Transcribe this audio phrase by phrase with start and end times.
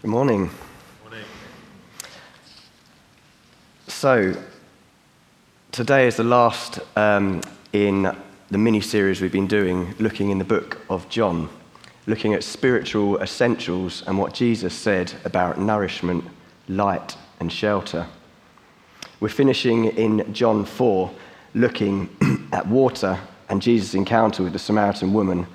[0.00, 0.48] Good morning.
[1.02, 1.24] Morning.
[3.88, 4.32] So,
[5.72, 7.40] today is the last um,
[7.72, 8.02] in
[8.48, 11.48] the mini series we've been doing, looking in the book of John,
[12.06, 16.24] looking at spiritual essentials and what Jesus said about nourishment,
[16.68, 18.06] light, and shelter.
[19.18, 21.10] We're finishing in John 4,
[21.54, 22.08] looking
[22.52, 23.18] at water
[23.48, 25.48] and Jesus' encounter with the Samaritan woman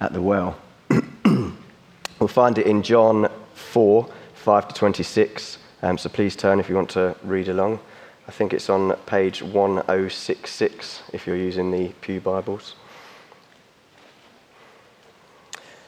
[0.00, 0.58] at the well.
[1.24, 5.58] we'll find it in John 4, 5 to 26.
[5.82, 7.80] Um, so please turn if you want to read along.
[8.28, 12.74] I think it's on page 1066 if you're using the Pew Bibles.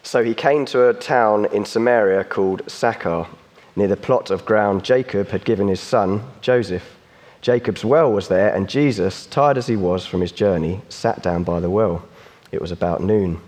[0.03, 3.27] So he came to a town in Samaria called Sychar,
[3.77, 6.97] near the plot of ground Jacob had given his son, Joseph.
[7.41, 11.45] Jacob's well was there, and Jesus, tired as he was from his journey, sat down
[11.45, 12.09] by the well.
[12.51, 13.41] It was about noon.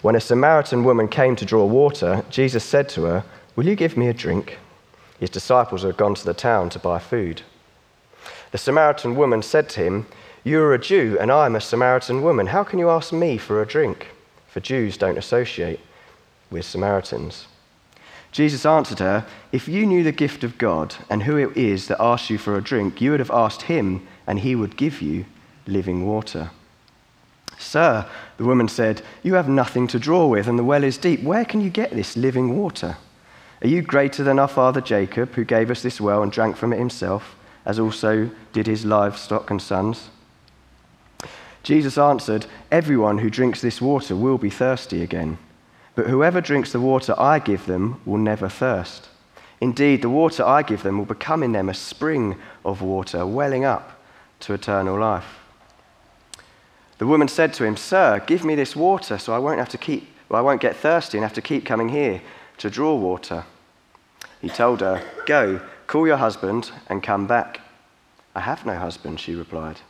[0.00, 3.24] When a Samaritan woman came to draw water, Jesus said to her,
[3.56, 4.58] Will you give me a drink?
[5.18, 7.42] His disciples had gone to the town to buy food.
[8.52, 10.06] The Samaritan woman said to him,
[10.44, 12.46] You are a Jew, and I am a Samaritan woman.
[12.46, 14.08] How can you ask me for a drink?
[14.46, 15.80] For Jews don't associate
[16.50, 17.48] with Samaritans.
[18.30, 22.00] Jesus answered her, If you knew the gift of God and who it is that
[22.00, 25.24] asks you for a drink, you would have asked him, and he would give you
[25.66, 26.50] living water.
[27.58, 28.06] Sir,
[28.36, 31.22] the woman said, You have nothing to draw with, and the well is deep.
[31.22, 32.96] Where can you get this living water?
[33.60, 36.72] Are you greater than our father Jacob, who gave us this well and drank from
[36.72, 37.36] it himself,
[37.66, 40.10] as also did his livestock and sons?
[41.64, 45.38] Jesus answered, Everyone who drinks this water will be thirsty again,
[45.96, 49.08] but whoever drinks the water I give them will never thirst.
[49.60, 53.64] Indeed, the water I give them will become in them a spring of water welling
[53.64, 54.00] up
[54.40, 55.37] to eternal life.
[56.98, 59.78] The woman said to him, Sir, give me this water so I won't have to
[59.78, 62.20] keep, well, I won't get thirsty and have to keep coming here
[62.58, 63.44] to draw water.
[64.40, 67.60] He told her, Go, call your husband and come back.
[68.34, 69.80] I have no husband, she replied.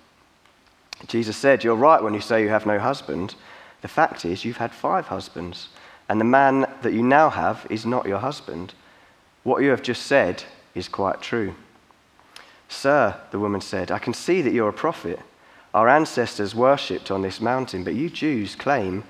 [1.07, 3.35] Jesus said, You're right when you say you have no husband.
[3.81, 5.69] The fact is, you've had five husbands,
[6.09, 8.75] and the man that you now have is not your husband.
[9.45, 10.45] What you have just said
[10.75, 11.55] is quite true.
[12.69, 15.21] Sir, the woman said, I can see that you're a prophet.
[15.75, 19.05] Our ancestors worshipped on this mountain, but you Jews claim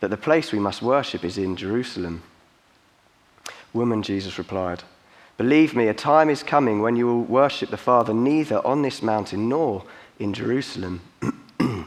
[0.00, 2.22] that the place we must worship is in Jerusalem.
[3.72, 4.82] Woman, Jesus replied,
[5.36, 9.02] Believe me, a time is coming when you will worship the Father neither on this
[9.02, 9.84] mountain nor
[10.20, 11.00] in Jerusalem.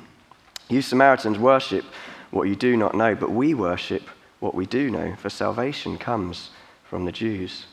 [0.69, 1.85] you Samaritans worship
[2.31, 4.03] what you do not know, but we worship
[4.39, 6.49] what we do know, for salvation comes
[6.83, 7.65] from the Jews.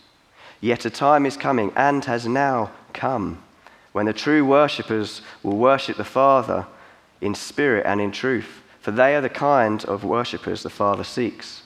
[0.60, 3.42] Yet a time is coming and has now come
[3.94, 6.66] when the true worshippers will worship the Father
[7.20, 11.62] in spirit and in truth, for they are the kind of worshippers the Father seeks.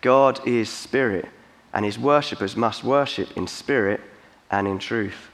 [0.00, 1.26] God is spirit,
[1.72, 4.00] and his worshippers must worship in spirit
[4.52, 5.30] and in truth.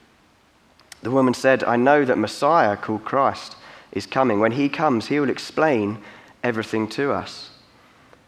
[1.03, 3.57] The woman said, I know that Messiah, called Christ,
[3.93, 4.41] is coming.
[4.41, 5.99] When he comes, he will explain
[6.43, 7.51] everything to us.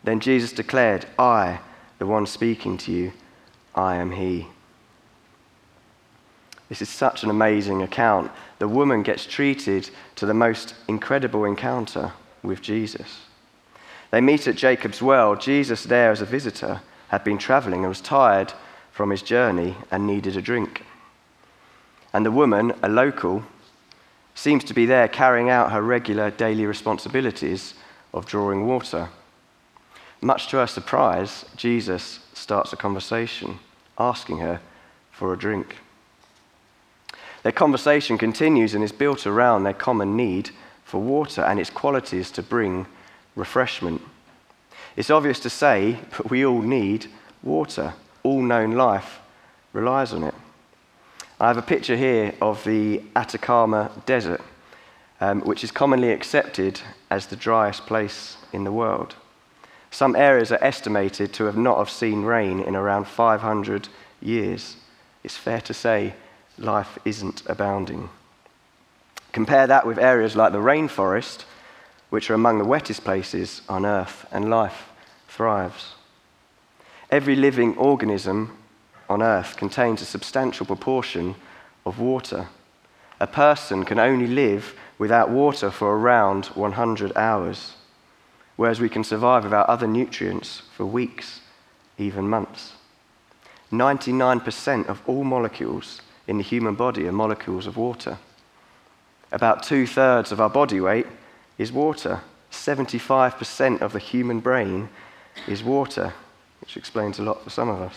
[0.04, 1.60] Then Jesus declared, I,
[1.98, 3.12] the one speaking to you,
[3.74, 4.48] I am he.
[6.72, 8.30] This is such an amazing account.
[8.58, 12.12] The woman gets treated to the most incredible encounter
[12.42, 13.26] with Jesus.
[14.10, 15.36] They meet at Jacob's well.
[15.36, 18.54] Jesus, there as a visitor, had been traveling and was tired
[18.90, 20.82] from his journey and needed a drink.
[22.14, 23.44] And the woman, a local,
[24.34, 27.74] seems to be there carrying out her regular daily responsibilities
[28.14, 29.10] of drawing water.
[30.22, 33.58] Much to her surprise, Jesus starts a conversation,
[33.98, 34.62] asking her
[35.10, 35.76] for a drink.
[37.42, 40.50] Their conversation continues and is built around their common need
[40.84, 42.86] for water and its qualities to bring
[43.34, 44.02] refreshment.
[44.96, 47.06] It's obvious to say, but we all need
[47.42, 47.94] water.
[48.22, 49.20] All known life
[49.72, 50.34] relies on it.
[51.40, 54.42] I have a picture here of the Atacama Desert,
[55.20, 59.16] um, which is commonly accepted as the driest place in the world.
[59.90, 63.88] Some areas are estimated to have not have seen rain in around 500
[64.20, 64.76] years.
[65.24, 66.14] It's fair to say
[66.58, 68.08] life isn't abounding.
[69.32, 71.44] Compare that with areas like the rainforest,
[72.10, 74.90] which are among the wettest places on earth, and life
[75.28, 75.94] thrives.
[77.10, 78.56] Every living organism
[79.08, 81.34] on earth contains a substantial proportion
[81.86, 82.48] of water.
[83.20, 87.74] A person can only live without water for around 100 hours,
[88.56, 91.40] whereas we can survive without other nutrients for weeks,
[91.98, 92.74] even months.
[93.70, 98.18] 99% of all molecules in the human body are molecules of water.
[99.30, 101.06] About two thirds of our body weight
[101.58, 102.20] is water.
[102.50, 104.88] 75% of the human brain
[105.48, 106.12] is water,
[106.60, 107.94] which explains a lot for some of us.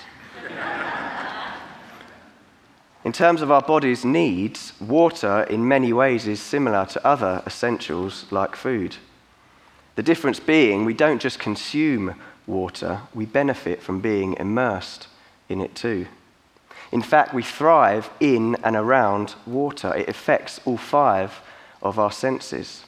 [3.04, 8.25] In terms of our body's needs, water in many ways is similar to other essentials
[8.31, 8.95] like food.
[9.95, 12.16] The difference being we don't just consume
[12.48, 15.07] water, we benefit from being immersed
[15.50, 16.07] in it too.
[16.96, 19.94] In fact, we thrive in and around water.
[19.94, 21.42] It affects all five
[21.84, 22.86] of our senses.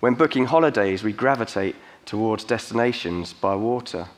[0.00, 1.74] When booking holidays, we gravitate
[2.04, 4.08] towards destinations by water.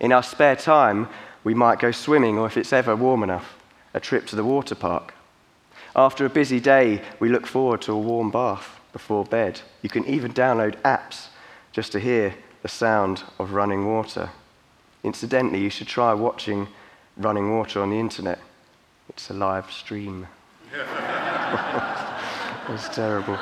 [0.00, 1.10] In our spare time,
[1.44, 3.54] we might go swimming, or if it's ever warm enough,
[3.92, 5.12] a trip to the water park.
[5.94, 9.60] After a busy day, we look forward to a warm bath before bed.
[9.82, 11.26] You can even download apps
[11.72, 14.30] just to hear the sound of running water.
[15.02, 16.68] Incidentally, you should try watching
[17.18, 18.38] running water on the internet.
[19.08, 20.26] It's a live stream.
[22.68, 23.36] it's terrible.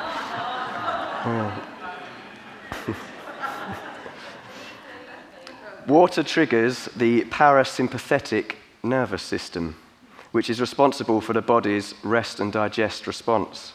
[1.25, 1.69] Oh.
[5.87, 9.75] Water triggers the parasympathetic nervous system,
[10.31, 13.73] which is responsible for the body's rest and digest response.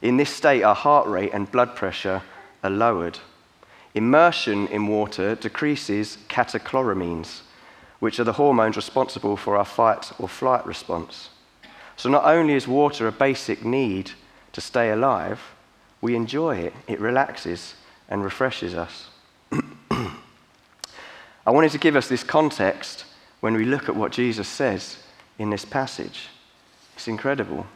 [0.00, 2.22] In this state, our heart rate and blood pressure
[2.64, 3.18] are lowered.
[3.94, 7.42] Immersion in water decreases catecholamines,
[8.00, 11.30] which are the hormones responsible for our fight or flight response.
[11.96, 14.12] So, not only is water a basic need
[14.52, 15.40] to stay alive,
[16.00, 17.74] we enjoy it, it relaxes
[18.08, 19.08] and refreshes us.
[19.90, 23.04] I wanted to give us this context
[23.40, 24.98] when we look at what Jesus says
[25.38, 26.28] in this passage.
[26.94, 27.66] It's incredible.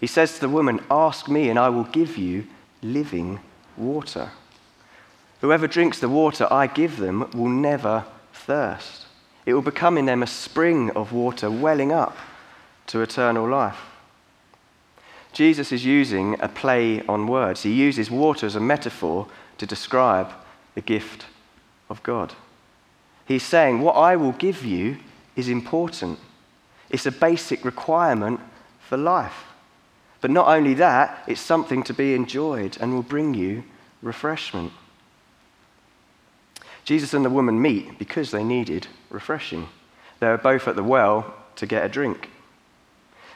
[0.00, 2.46] He says to the woman, Ask me, and I will give you
[2.82, 3.40] living
[3.76, 4.30] water.
[5.40, 9.05] Whoever drinks the water I give them will never thirst.
[9.46, 12.16] It will become in them a spring of water welling up
[12.88, 13.78] to eternal life.
[15.32, 17.62] Jesus is using a play on words.
[17.62, 19.28] He uses water as a metaphor
[19.58, 20.32] to describe
[20.74, 21.26] the gift
[21.88, 22.34] of God.
[23.26, 24.98] He's saying, What I will give you
[25.36, 26.18] is important.
[26.90, 28.40] It's a basic requirement
[28.80, 29.44] for life.
[30.20, 33.64] But not only that, it's something to be enjoyed and will bring you
[34.02, 34.72] refreshment.
[36.86, 39.68] Jesus and the woman meet because they needed refreshing.
[40.20, 42.30] They were both at the well to get a drink.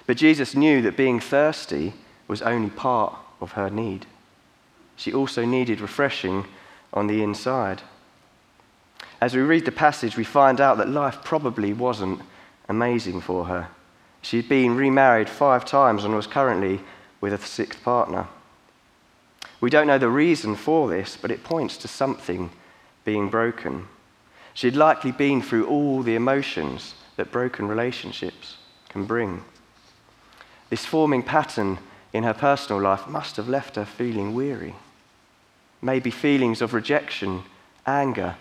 [0.06, 1.92] But Jesus knew that being thirsty
[2.28, 4.06] was only part of her need.
[4.96, 6.46] She also needed refreshing
[6.92, 7.82] on the inside.
[9.20, 12.22] As we read the passage, we find out that life probably wasn't
[12.68, 13.68] amazing for her.
[14.22, 16.80] She'd been remarried five times and was currently
[17.20, 18.28] with a sixth partner.
[19.60, 22.50] We don't know the reason for this, but it points to something
[23.04, 23.86] being broken.
[24.54, 28.56] She'd likely been through all the emotions that broken relationships
[28.88, 29.42] can bring.
[30.68, 31.78] This forming pattern
[32.12, 34.74] in her personal life must have left her feeling weary.
[35.82, 37.42] Maybe feelings of rejection,
[37.86, 38.36] anger,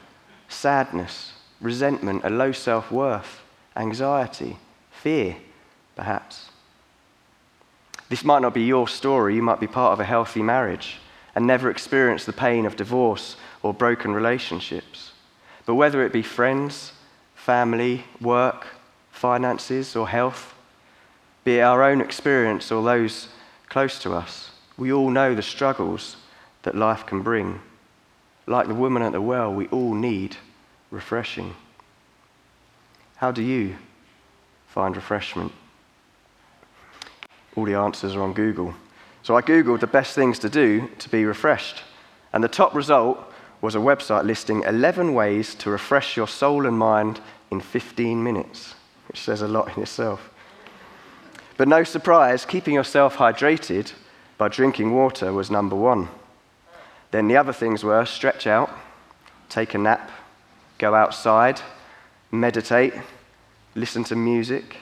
[0.48, 3.42] sadness, resentment, a low self worth,
[3.76, 4.58] anxiety,
[4.92, 5.38] fear,
[5.96, 6.50] perhaps.
[8.10, 9.36] This might not be your story.
[9.36, 10.98] You might be part of a healthy marriage
[11.36, 15.12] and never experience the pain of divorce or broken relationships.
[15.66, 16.94] But whether it be friends,
[17.36, 18.68] family, work,
[19.12, 20.56] finances, or health,
[21.44, 23.30] be it our own experience or those
[23.68, 26.18] close to us, we all know the struggles
[26.64, 27.62] that life can bring.
[28.48, 30.38] Like the woman at the well, we all need
[30.92, 31.54] refreshing.
[33.18, 33.76] How do you
[34.68, 35.52] find refreshment?
[37.56, 38.74] All the answers are on Google.
[39.24, 41.84] So I Googled the best things to do to be refreshed.
[42.32, 43.20] And the top result
[43.62, 47.20] was a website listing 11 ways to refresh your soul and mind
[47.52, 48.76] in 15 minutes,
[49.08, 50.30] which says a lot in itself.
[51.58, 53.92] But no surprise, keeping yourself hydrated
[54.38, 56.08] by drinking water was number one.
[57.12, 58.70] Then the other things were stretch out,
[59.50, 60.10] take a nap,
[60.78, 61.60] go outside,
[62.32, 62.94] meditate,
[63.76, 64.78] listen to music,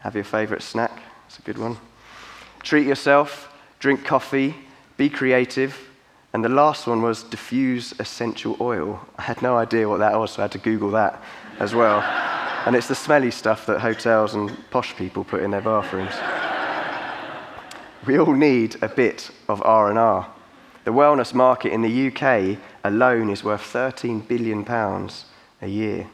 [0.00, 1.02] have your favorite snack.
[1.26, 1.78] It's a good one.
[2.62, 4.54] Treat yourself, drink coffee,
[4.96, 5.89] be creative.
[6.32, 9.04] And the last one was diffuse essential oil.
[9.18, 11.20] I had no idea what that was, so I had to Google that
[11.58, 12.00] as well.
[12.66, 16.14] and it's the smelly stuff that hotels and posh people put in their bathrooms.
[18.06, 20.26] we all need a bit of R&R.
[20.84, 25.24] The wellness market in the UK alone is worth 13 billion pounds
[25.60, 26.06] a year.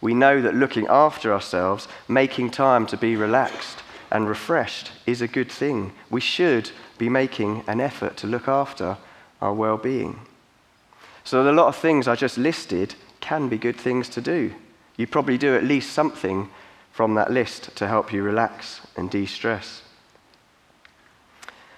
[0.00, 5.28] We know that looking after ourselves, making time to be relaxed and refreshed is a
[5.28, 5.92] good thing.
[6.08, 8.96] We should be making an effort to look after
[9.40, 10.20] our well being.
[11.24, 14.54] So, a lot of things I just listed can be good things to do.
[14.96, 16.50] You probably do at least something
[16.92, 19.82] from that list to help you relax and de stress.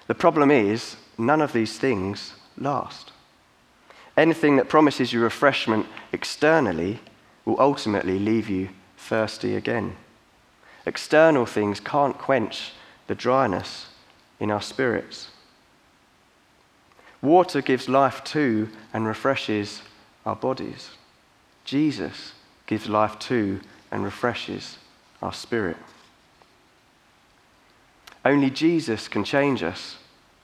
[0.07, 3.11] The problem is, none of these things last.
[4.17, 6.99] Anything that promises you refreshment externally
[7.45, 9.95] will ultimately leave you thirsty again.
[10.85, 12.73] External things can't quench
[13.07, 13.87] the dryness
[14.39, 15.29] in our spirits.
[17.23, 19.81] Water gives life to and refreshes
[20.25, 20.91] our bodies.
[21.63, 22.33] Jesus
[22.67, 23.61] gives life to
[23.91, 24.77] and refreshes
[25.21, 25.77] our spirit.
[28.25, 29.97] Only Jesus can change us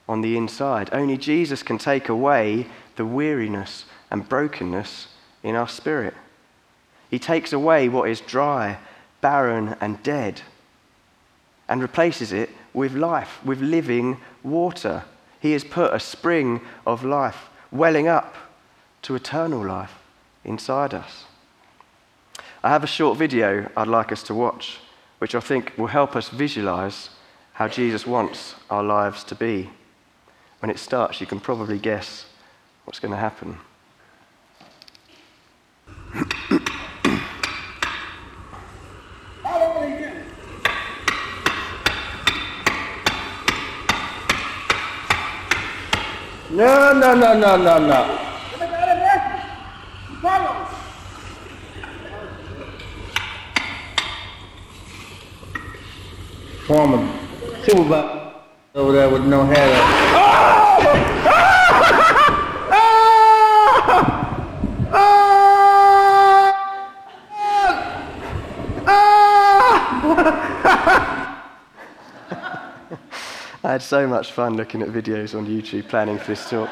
[0.08, 0.90] on the inside.
[0.94, 5.10] Only Jesus can take away the weariness and brokenness
[5.44, 6.14] in our spirit.
[7.12, 8.78] He takes away what is dry,
[9.20, 10.42] barren, and dead
[11.68, 15.04] and replaces it with life, with living water.
[15.40, 18.36] He has put a spring of life welling up
[19.04, 19.96] to eternal life
[20.44, 21.26] inside us.
[22.64, 24.80] I have a short video I'd like us to watch,
[25.20, 27.10] which I think will help us visualize
[27.54, 29.70] how Jesus wants our lives to be.
[30.60, 32.26] When it starts, you can probably guess
[32.84, 33.58] what's going to happen.
[46.60, 48.20] No, no, no, no, no, no.
[56.68, 57.10] Foreman,
[57.64, 58.34] supervisor
[58.76, 59.72] over there with no hair.
[59.72, 61.09] I
[73.80, 76.70] had so much fun looking at videos on YouTube planning for this talk.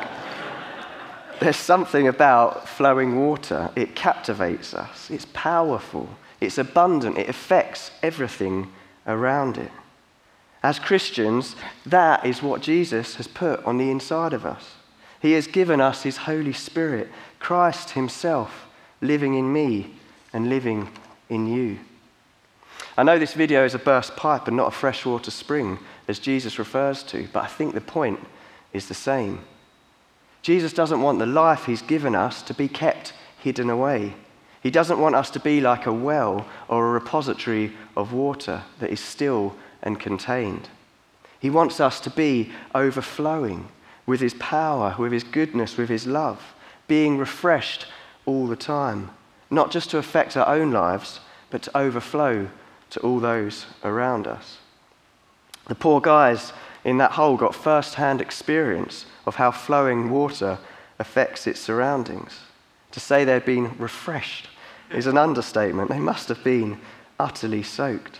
[1.39, 3.69] There's something about flowing water.
[3.77, 5.09] It captivates us.
[5.09, 6.09] It's powerful.
[6.41, 7.17] It's abundant.
[7.17, 8.73] It affects everything
[9.05, 9.71] around it.
[10.61, 14.73] As Christians, that is what Jesus has put on the inside of us.
[15.21, 17.07] He has given us His Holy Spirit,
[17.39, 18.67] Christ Himself,
[18.99, 19.95] living in me
[20.33, 20.89] and living
[21.29, 21.79] in you.
[22.97, 25.77] I know this video is a burst pipe and not a freshwater spring,
[26.07, 28.19] as Jesus refers to, but I think the point
[28.73, 29.41] is the same.
[30.41, 34.15] Jesus doesn't want the life He's given us to be kept hidden away.
[34.63, 38.89] He doesn't want us to be like a well or a repository of water that
[38.89, 40.67] is still and contained.
[41.39, 43.67] He wants us to be overflowing
[44.07, 46.55] with His power, with His goodness, with His love,
[46.87, 47.85] being refreshed
[48.25, 49.11] all the time,
[49.51, 51.19] not just to affect our own lives,
[51.51, 52.49] but to overflow
[52.91, 54.57] to all those around us.
[55.67, 56.53] The poor guys
[56.83, 60.57] in that hole got first hand experience of how flowing water
[60.99, 62.39] affects its surroundings.
[62.91, 64.49] To say they'd been refreshed
[64.91, 65.89] is an understatement.
[65.89, 66.79] They must have been
[67.19, 68.19] utterly soaked.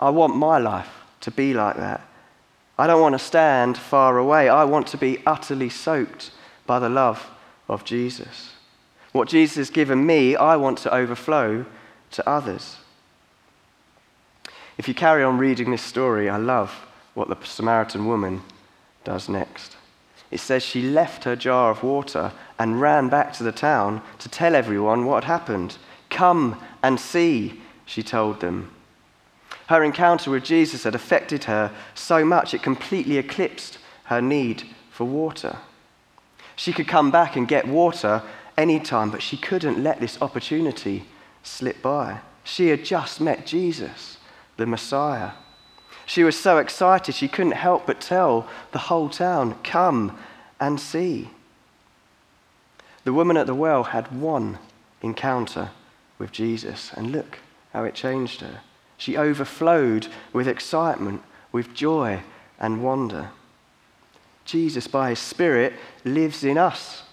[0.00, 2.00] I want my life to be like that.
[2.78, 4.48] I don't want to stand far away.
[4.48, 6.32] I want to be utterly soaked
[6.66, 7.30] by the love
[7.68, 8.52] of Jesus.
[9.12, 11.66] What Jesus has given me, I want to overflow
[12.12, 12.76] to others.
[14.80, 16.70] If you carry on reading this story, I love
[17.12, 18.40] what the Samaritan woman
[19.04, 19.76] does next.
[20.30, 24.30] It says she left her jar of water and ran back to the town to
[24.30, 25.76] tell everyone what had happened.
[26.08, 28.70] Come and see, she told them.
[29.66, 35.04] Her encounter with Jesus had affected her so much it completely eclipsed her need for
[35.04, 35.58] water.
[36.56, 38.22] She could come back and get water
[38.56, 41.04] anytime, but she couldn't let this opportunity
[41.42, 42.20] slip by.
[42.44, 44.16] She had just met Jesus,
[44.60, 45.30] the Messiah.
[46.06, 50.16] She was so excited she couldn't help but tell the whole town, Come
[50.60, 51.30] and see.
[53.04, 54.58] The woman at the well had one
[55.00, 55.70] encounter
[56.18, 57.38] with Jesus, and look
[57.72, 58.60] how it changed her.
[58.98, 62.22] She overflowed with excitement, with joy
[62.58, 63.30] and wonder.
[64.44, 65.72] Jesus, by his Spirit,
[66.04, 67.04] lives in us.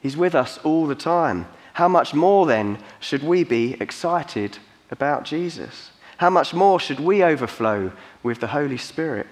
[0.00, 1.46] He's with us all the time.
[1.74, 4.58] How much more then should we be excited
[4.90, 5.89] about Jesus?
[6.20, 9.26] How much more should we overflow with the Holy Spirit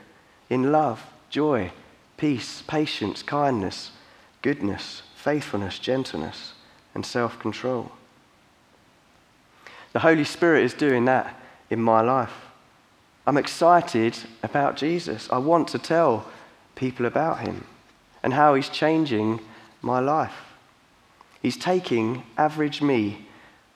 [0.48, 1.70] in love, joy,
[2.16, 3.90] peace, patience, kindness,
[4.40, 6.54] goodness, faithfulness, gentleness,
[6.94, 7.92] and self control?
[9.92, 12.32] The Holy Spirit is doing that in my life.
[13.26, 15.28] I'm excited about Jesus.
[15.30, 16.26] I want to tell
[16.74, 17.66] people about him
[18.22, 19.40] and how he's changing
[19.82, 20.54] my life.
[21.42, 23.26] He's taking average me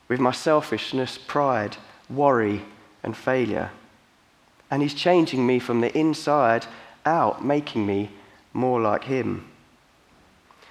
[0.09, 1.77] with my selfishness, pride,
[2.09, 2.63] worry,
[3.03, 3.71] and failure.
[4.71, 6.67] And he's changing me from the inside
[7.05, 8.11] out, making me
[8.53, 9.49] more like him.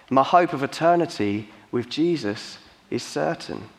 [0.09, 2.57] My hope of eternity with Jesus
[2.89, 3.69] is certain.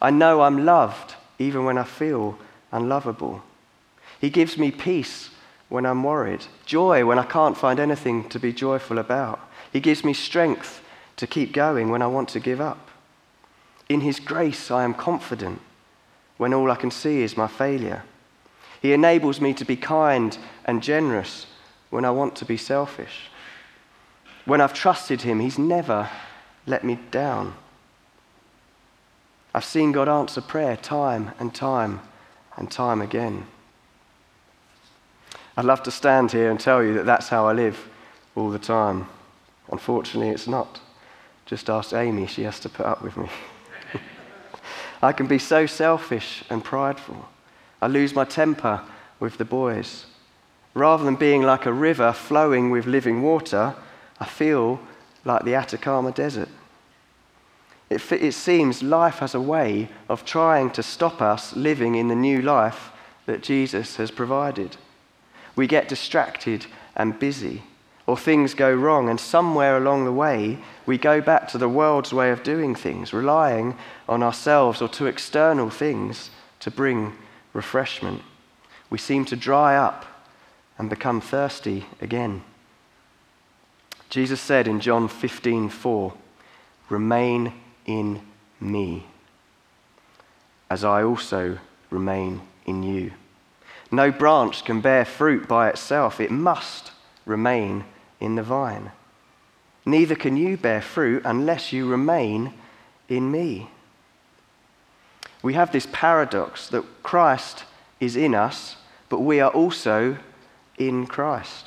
[0.00, 2.38] I know I'm loved even when I feel
[2.72, 3.42] unlovable.
[4.20, 5.30] He gives me peace
[5.68, 9.40] when I'm worried, joy when I can't find anything to be joyful about.
[9.72, 10.80] He gives me strength
[11.16, 12.90] to keep going when I want to give up.
[13.88, 15.60] In His grace, I am confident.
[16.36, 18.02] When all I can see is my failure.
[18.82, 21.46] He enables me to be kind and generous
[21.90, 23.30] when I want to be selfish.
[24.44, 26.10] When I've trusted Him, He's never
[26.66, 27.54] let me down.
[29.54, 32.00] I've seen God answer prayer time and time
[32.56, 33.46] and time again.
[35.56, 37.88] I'd love to stand here and tell you that that's how I live
[38.34, 39.08] all the time.
[39.72, 40.80] Unfortunately, it's not.
[41.46, 43.28] Just ask Amy, she has to put up with me.
[45.06, 47.28] I can be so selfish and prideful.
[47.80, 48.82] I lose my temper
[49.20, 50.06] with the boys.
[50.74, 53.76] Rather than being like a river flowing with living water,
[54.18, 54.80] I feel
[55.24, 56.48] like the Atacama Desert.
[57.88, 62.16] It, it seems life has a way of trying to stop us living in the
[62.16, 62.90] new life
[63.26, 64.76] that Jesus has provided.
[65.54, 67.62] We get distracted and busy,
[68.06, 72.12] or things go wrong, and somewhere along the way, we go back to the world's
[72.12, 73.76] way of doing things, relying
[74.08, 77.12] on ourselves or to external things to bring
[77.52, 78.22] refreshment.
[78.90, 80.06] We seem to dry up
[80.78, 82.42] and become thirsty again.
[84.08, 86.12] Jesus said in John 15:4,
[86.88, 87.52] "Remain
[87.86, 88.20] in
[88.60, 89.06] me,
[90.70, 91.58] as I also
[91.90, 93.12] remain in you."
[93.90, 96.92] No branch can bear fruit by itself, it must
[97.24, 97.84] remain
[98.20, 98.92] in the vine.
[99.84, 102.52] Neither can you bear fruit unless you remain
[103.08, 103.70] in me.
[105.42, 107.64] We have this paradox that Christ
[108.00, 108.76] is in us,
[109.08, 110.18] but we are also
[110.76, 111.66] in Christ.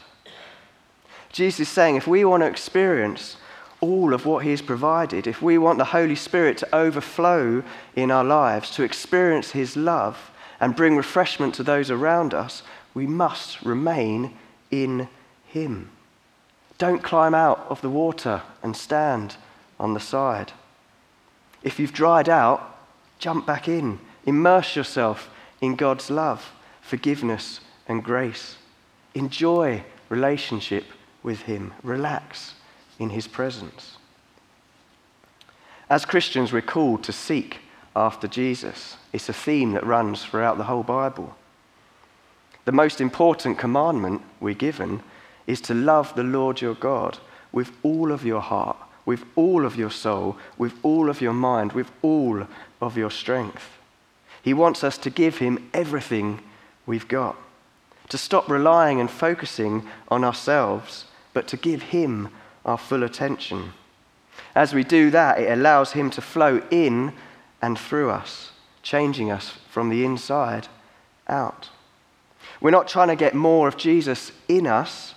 [1.31, 3.37] Jesus is saying if we want to experience
[3.81, 7.63] all of what He has provided, if we want the Holy Spirit to overflow
[7.95, 12.63] in our lives, to experience His love and bring refreshment to those around us,
[12.93, 14.37] we must remain
[14.71, 15.07] in
[15.45, 15.89] Him.
[16.79, 19.35] Don't climb out of the water and stand
[19.79, 20.53] on the side.
[21.61, 22.77] If you've dried out,
[23.19, 23.99] jump back in.
[24.25, 28.55] Immerse yourself in God's love, forgiveness, and grace.
[29.13, 30.85] Enjoy relationship
[31.21, 31.73] with Him.
[31.83, 32.53] Relax
[32.97, 33.97] in His presence.
[35.89, 37.59] As Christians, we're called to seek
[37.93, 38.95] after Jesus.
[39.11, 41.35] It's a theme that runs throughout the whole Bible.
[42.63, 45.03] The most important commandment we're given
[45.49, 47.17] is to love the Lord your God
[47.51, 51.73] with all of your heart, with all of your soul, with all of your mind,
[51.73, 52.45] with all
[52.79, 53.79] of your strength.
[54.43, 56.41] He wants us to give Him everything
[56.85, 57.35] we've got,
[58.09, 62.29] to stop relying and focusing on ourselves, but to give Him
[62.63, 63.73] our full attention.
[64.53, 67.13] As we do that, it allows Him to flow in
[67.59, 68.51] and through us,
[68.83, 70.67] changing us from the inside
[71.27, 71.69] out.
[72.61, 75.15] We're not trying to get more of Jesus in us,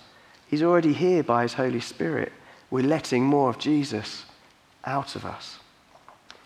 [0.53, 2.31] He's already here by His Holy Spirit.
[2.69, 4.25] We're letting more of Jesus
[4.85, 5.57] out of us.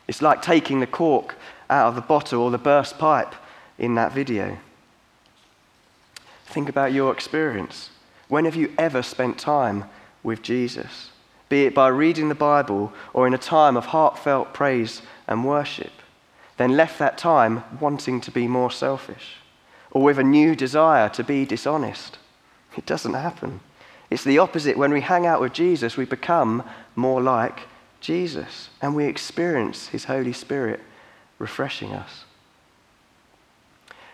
[0.08, 1.36] It's like taking the cork
[1.70, 3.36] out of the bottle or the burst pipe
[3.78, 4.60] in that video.
[6.46, 7.90] Think about your experience.
[8.30, 9.84] When have you ever spent time
[10.24, 11.10] with Jesus?
[11.50, 15.92] Be it by reading the Bible or in a time of heartfelt praise and worship,
[16.56, 19.36] then left that time wanting to be more selfish
[19.92, 22.18] or with a new desire to be dishonest.
[22.78, 23.60] It doesn't happen.
[24.10, 24.78] It's the opposite.
[24.78, 26.64] When we hang out with Jesus, we become
[26.96, 27.62] more like
[28.00, 30.80] Jesus and we experience His Holy Spirit
[31.40, 32.24] refreshing us.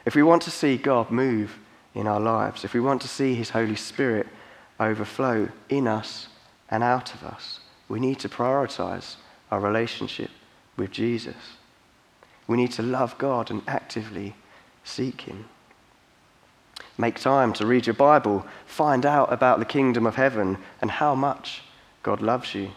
[0.05, 1.57] If we want to see God move
[1.93, 4.27] in our lives, if we want to see His Holy Spirit
[4.79, 6.27] overflow in us
[6.69, 9.15] and out of us, we need to prioritize
[9.51, 10.31] our relationship
[10.75, 11.35] with Jesus.
[12.47, 14.35] We need to love God and actively
[14.83, 15.45] seek Him.
[16.97, 21.15] Make time to read your Bible, find out about the kingdom of heaven and how
[21.15, 21.63] much
[22.03, 22.71] God loves you.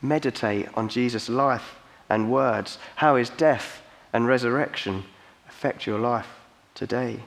[0.00, 1.74] Meditate on Jesus' life
[2.08, 5.04] and words, how his death and resurrection
[5.48, 6.28] affect your life
[6.74, 7.20] today.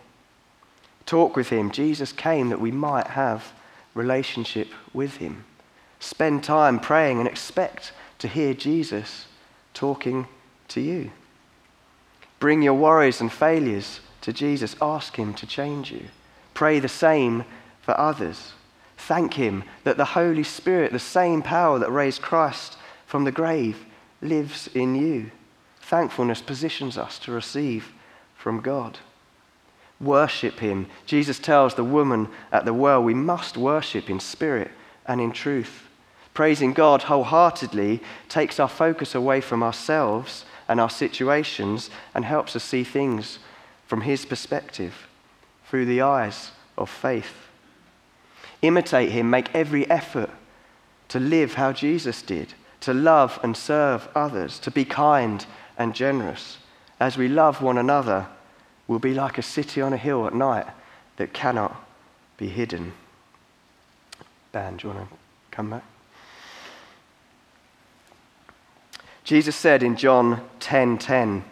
[1.05, 1.71] Talk with him.
[1.71, 3.51] Jesus came that we might have
[3.93, 5.43] relationship with him.
[5.99, 9.25] Spend time praying and expect to hear Jesus
[9.73, 10.27] talking
[10.69, 11.11] to you.
[12.39, 14.75] Bring your worries and failures to Jesus.
[14.81, 16.05] Ask him to change you.
[16.53, 17.45] Pray the same
[17.81, 18.53] for others.
[18.97, 23.85] Thank him that the Holy Spirit, the same power that raised Christ from the grave,
[24.21, 25.31] lives in you.
[25.81, 27.91] Thankfulness positions us to receive
[28.35, 28.99] from God.
[29.99, 30.87] Worship Him.
[31.05, 34.71] Jesus tells the woman at the well we must worship in spirit
[35.05, 35.87] and in truth.
[36.33, 42.63] Praising God wholeheartedly takes our focus away from ourselves and our situations and helps us
[42.63, 43.39] see things
[43.89, 45.09] from His perspective
[45.67, 47.33] through the eyes of faith.
[48.61, 50.29] Imitate Him, make every effort
[51.09, 55.45] to live how Jesus did to love and serve others, to be kind
[55.77, 56.57] and generous,
[56.99, 58.27] as we love one another,
[58.87, 60.65] we'll be like a city on a hill at night
[61.17, 61.85] that cannot
[62.37, 62.93] be hidden.
[64.51, 65.15] Dan, do you want to
[65.51, 65.83] come back?
[69.23, 71.43] Jesus said in John 10:10, 10, 10,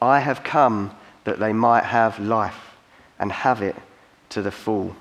[0.00, 2.76] "I have come that they might have life
[3.18, 3.76] and have it
[4.28, 4.96] to the full."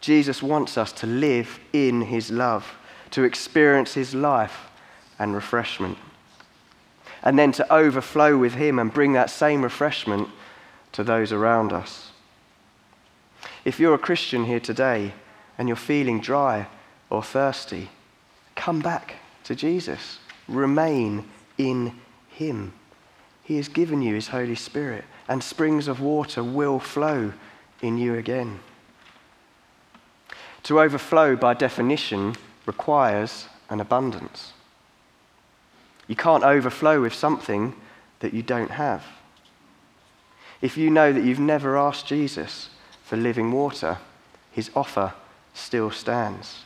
[0.00, 2.76] Jesus wants us to live in his love,
[3.10, 4.70] to experience his life
[5.18, 5.98] and refreshment,
[7.22, 10.28] and then to overflow with him and bring that same refreshment
[10.92, 12.12] to those around us.
[13.64, 15.12] If you're a Christian here today
[15.58, 16.68] and you're feeling dry
[17.10, 17.90] or thirsty,
[18.54, 20.18] come back to Jesus.
[20.46, 22.72] Remain in him.
[23.48, 27.32] He has given you his Holy Spirit, and springs of water will flow
[27.80, 28.60] in you again.
[30.64, 32.34] To overflow, by definition,
[32.66, 34.52] requires an abundance.
[36.08, 37.74] You can't overflow with something
[38.20, 39.02] that you don't have.
[40.60, 42.68] If you know that you've never asked Jesus
[43.02, 43.96] for living water,
[44.52, 45.14] his offer
[45.54, 46.64] still stands.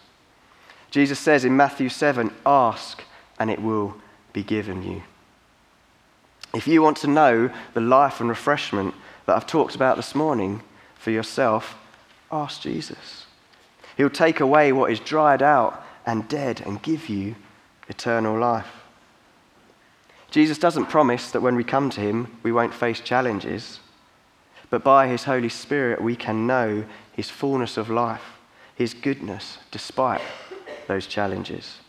[0.91, 3.05] Jesus says in Matthew 7 Ask,
[3.39, 3.95] and it will
[4.33, 5.05] be given you.
[6.55, 8.95] If you want to know the life and refreshment
[9.27, 10.63] that I've talked about this morning
[10.97, 11.77] for yourself,
[12.31, 13.27] ask Jesus.
[13.97, 17.37] He'll take away what is dried out and dead and give you
[17.89, 18.69] eternal life.
[20.31, 23.81] Jesus doesn't promise that when we come to him, we won't face challenges,
[24.71, 28.39] but by his Holy Spirit, we can know his fullness of life,
[28.75, 30.23] his goodness, despite
[30.89, 31.82] those challenges.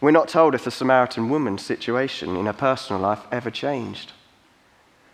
[0.00, 4.12] We're not told if the Samaritan woman's situation in her personal life ever changed,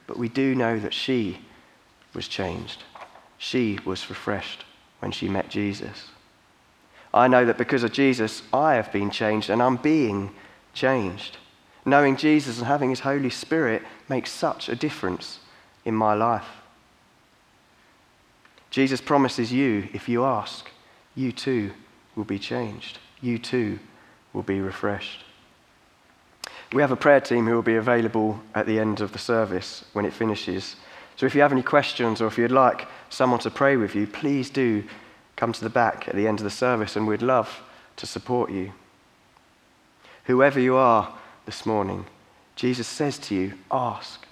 [0.07, 1.41] but we do know that she
[2.15, 2.83] was changed.
[3.39, 4.65] She was refreshed
[4.99, 6.09] when she met Jesus.
[7.15, 10.35] I know that because of Jesus, I have been changed and I'm being
[10.73, 11.37] changed.
[11.85, 15.41] Knowing Jesus and having His Holy Spirit makes such a difference
[15.85, 16.47] in my life.
[18.71, 20.71] Jesus promises you, if you ask,
[21.15, 21.73] you too
[22.17, 22.99] will be changed.
[23.21, 23.79] You too
[24.33, 25.25] will be refreshed.
[26.73, 29.85] We have a prayer team who will be available at the end of the service
[29.93, 30.77] when it finishes
[31.17, 34.07] so if you have any questions or if you'd like someone to pray with you,
[34.07, 34.85] please do
[35.37, 37.63] come to the back at the end of the service and we'd love
[37.97, 38.73] to support you.
[40.25, 41.17] Whoever you are
[41.47, 42.07] this morning,
[42.57, 44.27] Jesus says to you, Ask,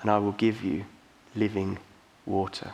[0.00, 0.84] and I will give you
[1.34, 1.78] living
[2.26, 2.72] water.